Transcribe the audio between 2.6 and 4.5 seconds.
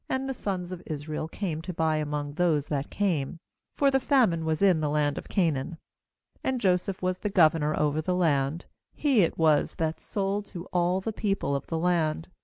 that came; for the famine